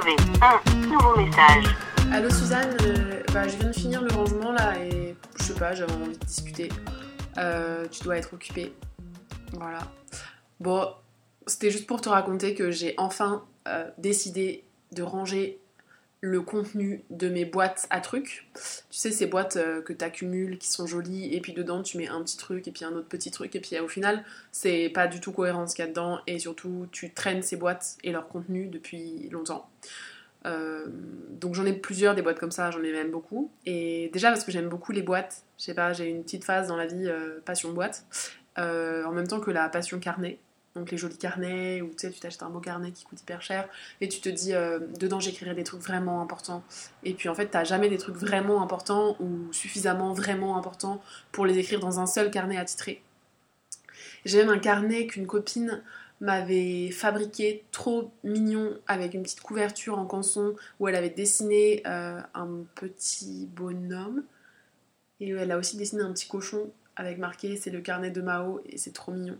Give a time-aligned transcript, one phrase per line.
[0.00, 1.64] un nouveau message.
[2.12, 5.74] Allô Suzanne, euh, bah, je viens de finir le rangement là et je sais pas,
[5.74, 6.68] j'avais envie de discuter.
[7.36, 8.72] Euh, tu dois être occupée.
[9.54, 9.80] Voilà.
[10.60, 10.88] Bon,
[11.48, 15.60] c'était juste pour te raconter que j'ai enfin euh, décidé de ranger
[16.20, 18.48] le contenu de mes boîtes à trucs.
[18.54, 21.96] Tu sais, ces boîtes euh, que tu accumules, qui sont jolies, et puis dedans tu
[21.96, 24.88] mets un petit truc, et puis un autre petit truc, et puis au final, c'est
[24.88, 27.96] pas du tout cohérent ce qu'il y a dedans, et surtout, tu traînes ces boîtes
[28.02, 29.68] et leur contenu depuis longtemps.
[30.46, 30.86] Euh,
[31.30, 33.50] donc j'en ai plusieurs des boîtes comme ça, j'en ai même beaucoup.
[33.66, 36.68] Et déjà parce que j'aime beaucoup les boîtes, je sais pas, j'ai une petite phase
[36.68, 38.04] dans la vie euh, passion boîte,
[38.56, 40.40] en même temps que la passion carnet
[40.78, 43.42] donc les jolis carnets, ou tu sais, tu t'achètes un beau carnet qui coûte hyper
[43.42, 43.68] cher,
[44.00, 46.62] et tu te dis, euh, dedans j'écrirai des trucs vraiment importants.
[47.04, 51.46] Et puis en fait, t'as jamais des trucs vraiment importants ou suffisamment vraiment importants pour
[51.46, 53.02] les écrire dans un seul carnet attitré.
[54.24, 55.82] J'ai même un carnet qu'une copine
[56.20, 62.20] m'avait fabriqué trop mignon avec une petite couverture en canson où elle avait dessiné euh,
[62.34, 64.24] un petit bonhomme
[65.20, 68.60] et elle a aussi dessiné un petit cochon avec marqué c'est le carnet de Mao
[68.66, 69.38] et c'est trop mignon.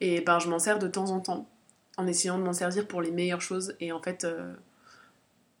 [0.00, 1.48] Et ben je m'en sers de temps en temps
[1.96, 4.54] en essayant de m'en servir pour les meilleures choses et en fait euh,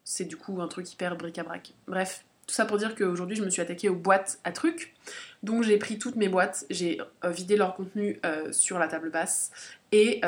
[0.02, 1.74] c'est du coup un truc hyper bric-à-brac.
[1.86, 4.94] Bref, tout ça pour dire qu'aujourd'hui je me suis attaquée aux boîtes à trucs.
[5.42, 9.10] Donc j'ai pris toutes mes boîtes, j'ai euh, vidé leur contenu euh, sur la table
[9.10, 9.52] basse
[9.92, 10.22] et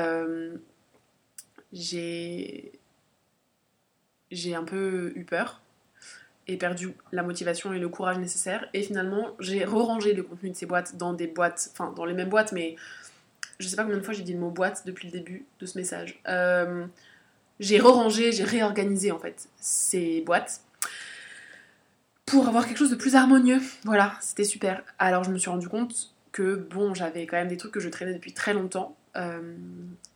[1.72, 2.72] j'ai
[4.30, 5.60] j'ai un peu eu peur
[6.46, 8.68] et perdu la motivation et le courage nécessaires.
[8.72, 12.14] Et finalement, j'ai re-rangé le contenu de ces boîtes dans des boîtes, enfin dans les
[12.14, 12.76] mêmes boîtes, mais
[13.58, 15.66] je sais pas combien de fois j'ai dit le mot boîte depuis le début de
[15.66, 16.20] ce message.
[16.28, 16.86] Euh,
[17.58, 20.60] j'ai re-rangé, j'ai réorganisé en fait ces boîtes
[22.26, 23.60] pour avoir quelque chose de plus harmonieux.
[23.84, 24.82] Voilà, c'était super.
[24.98, 27.88] Alors je me suis rendu compte que bon, j'avais quand même des trucs que je
[27.88, 28.96] traînais depuis très longtemps.
[29.16, 29.54] Euh,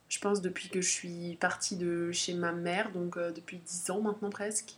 [0.09, 3.91] je pense depuis que je suis partie de chez ma mère, donc euh, depuis 10
[3.93, 4.75] ans maintenant presque.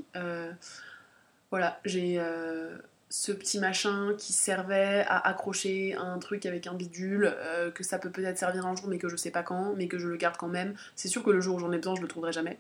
[1.52, 2.78] Voilà, j'ai euh,
[3.10, 7.98] ce petit machin qui servait à accrocher un truc avec un bidule, euh, que ça
[7.98, 10.16] peut peut-être servir un jour, mais que je sais pas quand, mais que je le
[10.16, 10.74] garde quand même.
[10.96, 12.58] C'est sûr que le jour où j'en ai besoin, je le trouverai jamais.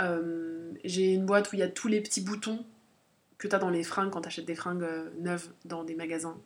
[0.00, 2.64] Euh, j'ai une boîte où il y a tous les petits boutons
[3.38, 4.88] que tu as dans les fringues quand tu achètes des fringues
[5.20, 6.36] neuves dans des magasins.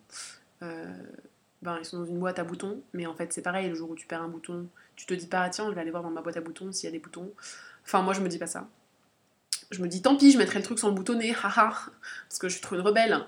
[0.60, 3.88] ben, ils sont dans une boîte à boutons, mais en fait c'est pareil, le jour
[3.88, 6.10] où tu perds un bouton, tu te dis pas, tiens, je vais aller voir dans
[6.10, 7.32] ma boîte à boutons s'il y a des boutons.
[7.86, 8.68] Enfin, moi je me dis pas ça
[9.74, 11.72] je me dis tant pis, je mettrai le truc sans le boutonner, haha,
[12.28, 13.20] parce que je suis trop une rebelle.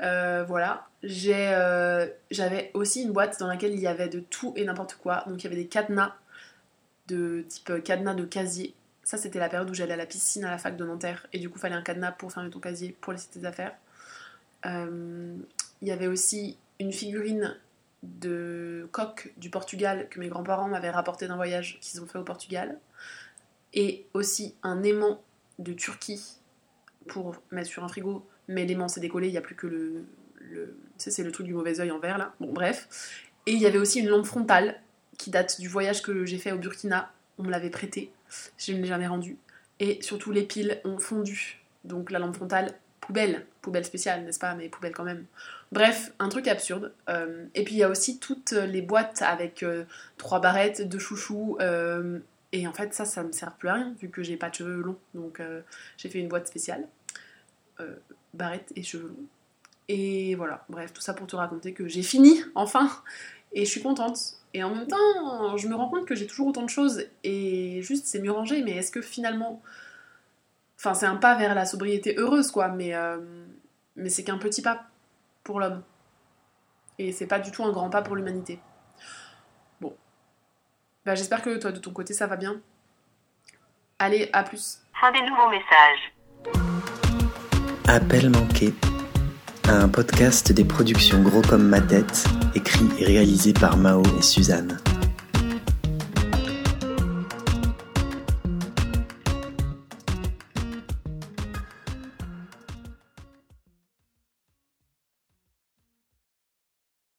[0.00, 0.88] Euh, voilà.
[1.04, 5.24] Euh, j'avais aussi une boîte dans laquelle il y avait de tout et n'importe quoi.
[5.26, 6.14] Donc il y avait des cadenas
[7.08, 8.74] de type euh, cadenas de casier.
[9.02, 11.38] Ça c'était la période où j'allais à la piscine à la fac de Nanterre et
[11.38, 13.74] du coup fallait un cadenas pour fermer ton casier pour laisser tes affaires.
[14.64, 15.42] il
[15.88, 17.56] y avait aussi une figurine
[18.02, 22.24] de coq du Portugal que mes grands-parents m'avaient rapporté d'un voyage qu'ils ont fait au
[22.24, 22.78] Portugal.
[23.74, 25.20] Et aussi un aimant
[25.58, 26.38] de Turquie
[27.06, 30.04] pour mettre sur un frigo, mais l'aimant s'est décollé, il n'y a plus que le.
[30.96, 32.34] c'est le truc du mauvais oeil en verre là.
[32.40, 33.22] Bon, bref.
[33.46, 34.80] Et il y avait aussi une lampe frontale
[35.16, 37.12] qui date du voyage que j'ai fait au Burkina.
[37.38, 38.12] On me l'avait prêtée,
[38.58, 39.36] je ne l'ai jamais rendue.
[39.80, 41.60] Et surtout, les piles ont fondu.
[41.84, 43.46] Donc la lampe frontale, poubelle.
[43.62, 45.24] Poubelle spéciale, n'est-ce pas Mais poubelle quand même.
[45.72, 46.92] Bref, un truc absurde.
[47.08, 49.84] Euh, et puis il y a aussi toutes les boîtes avec euh,
[50.16, 52.18] trois barrettes, deux chouchous, euh,
[52.52, 54.54] et en fait, ça, ça me sert plus à rien vu que j'ai pas de
[54.54, 54.98] cheveux longs.
[55.14, 55.60] Donc, euh,
[55.96, 56.86] j'ai fait une boîte spéciale,
[57.80, 57.96] euh,
[58.34, 59.26] barrette et cheveux longs.
[59.88, 62.90] Et voilà, bref, tout ça pour te raconter que j'ai fini, enfin,
[63.52, 64.18] et je suis contente.
[64.54, 67.80] Et en même temps, je me rends compte que j'ai toujours autant de choses et
[67.82, 69.62] juste c'est mieux rangé, mais est-ce que finalement.
[70.78, 73.18] Enfin, c'est un pas vers la sobriété heureuse, quoi, mais, euh,
[73.96, 74.86] mais c'est qu'un petit pas
[75.42, 75.82] pour l'homme.
[76.98, 78.60] Et c'est pas du tout un grand pas pour l'humanité.
[81.08, 82.60] Bah, j'espère que toi, de ton côté, ça va bien.
[83.98, 84.80] Allez, à plus.
[85.00, 86.12] Fin des nouveaux messages.
[87.86, 88.74] Appel manqué.
[89.64, 94.76] Un podcast des productions Gros comme ma tête, écrit et réalisé par Mao et Suzanne.